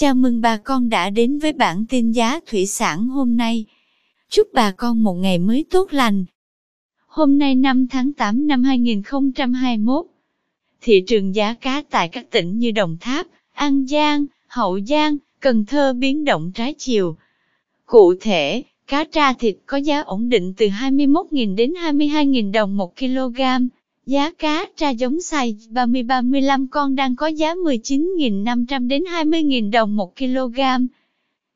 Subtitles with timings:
[0.00, 3.64] Chào mừng bà con đã đến với bản tin giá thủy sản hôm nay.
[4.28, 6.24] Chúc bà con một ngày mới tốt lành.
[7.06, 10.06] Hôm nay 5 tháng 8 năm 2021,
[10.80, 15.64] thị trường giá cá tại các tỉnh như Đồng Tháp, An Giang, Hậu Giang, Cần
[15.64, 17.16] Thơ biến động trái chiều.
[17.86, 22.96] Cụ thể, cá tra thịt có giá ổn định từ 21.000 đến 22.000 đồng một
[22.96, 23.40] kg.
[24.08, 30.16] Giá cá tra giống size 30-35 con đang có giá 19.500 đến 20.000 đồng một
[30.16, 30.60] kg.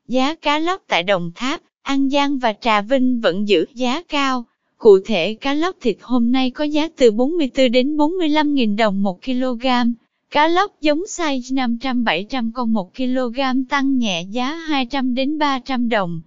[0.07, 4.45] Giá cá lóc tại Đồng Tháp, An Giang và Trà Vinh vẫn giữ giá cao.
[4.77, 9.23] Cụ thể cá lóc thịt hôm nay có giá từ 44 đến 45.000 đồng một
[9.25, 9.67] kg.
[10.31, 16.21] Cá lóc giống size 500-700 con 1 kg tăng nhẹ giá 200 đến 300 đồng.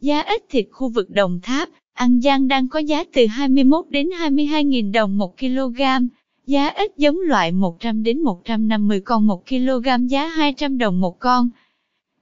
[0.00, 1.68] Giá ít thịt khu vực Đồng Tháp,
[2.00, 5.80] An Giang đang có giá từ 21 đến 22.000 đồng một kg.
[6.46, 11.48] Giá ít giống loại 100 đến 150 con 1 kg giá 200 đồng một con.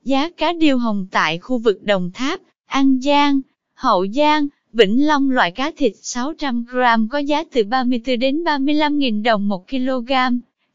[0.05, 3.41] Giá cá điêu hồng tại khu vực Đồng Tháp, An Giang,
[3.75, 6.77] Hậu Giang, Vĩnh Long loại cá thịt 600 g
[7.11, 10.13] có giá từ 34 đến 35.000 đồng một kg.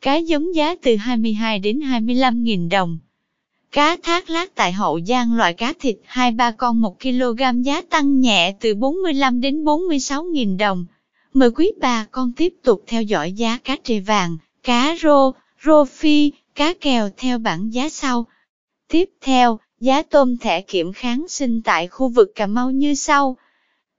[0.02, 2.98] Cá giống giá từ 22 đến 25.000 đồng.
[3.74, 8.20] Cá thác lát tại Hậu Giang loại cá thịt 2-3 con 1 kg giá tăng
[8.20, 10.86] nhẹ từ 45 đến 46.000 đồng.
[11.34, 15.32] Mời quý bà con tiếp tục theo dõi giá cá trê vàng, cá rô,
[15.64, 18.26] rô phi, cá kèo theo bảng giá sau.
[18.88, 23.38] Tiếp theo, giá tôm thẻ kiểm kháng sinh tại khu vực Cà Mau như sau.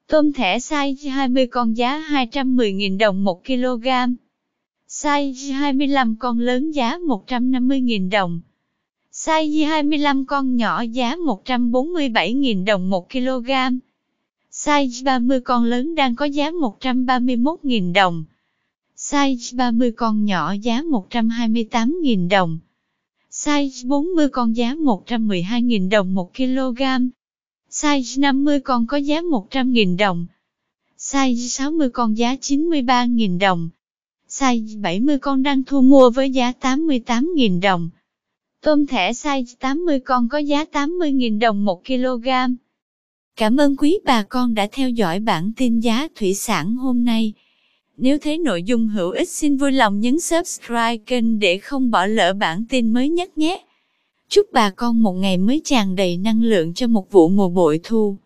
[0.08, 3.88] Tôm thẻ size 20 con giá 210.000 đồng 1 kg.
[4.88, 8.40] Size 25 con lớn giá 150.000 đồng.
[9.24, 13.50] Size 25 con nhỏ giá 147.000 đồng 1 kg.
[14.52, 18.24] Size 30 con lớn đang có giá 131.000 đồng.
[18.96, 22.58] Size 30 con nhỏ giá 128.000 đồng.
[23.30, 26.82] Size 40 con giá 112.000 đồng 1 kg.
[27.70, 30.26] Size 50 con có giá 100.000 đồng.
[30.98, 33.68] Size 60 con giá 93.000 đồng.
[34.28, 37.90] Size 70 con đang thu mua với giá 88.000 đồng.
[38.64, 42.28] Tôm thẻ size 80 con có giá 80.000 đồng 1 kg.
[43.36, 47.32] Cảm ơn quý bà con đã theo dõi bản tin giá thủy sản hôm nay.
[47.96, 52.06] Nếu thấy nội dung hữu ích, xin vui lòng nhấn subscribe kênh để không bỏ
[52.06, 53.64] lỡ bản tin mới nhất nhé.
[54.28, 57.80] Chúc bà con một ngày mới tràn đầy năng lượng cho một vụ mùa bội
[57.82, 58.16] thu.